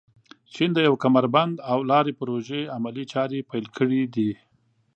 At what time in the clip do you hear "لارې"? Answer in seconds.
1.91-2.11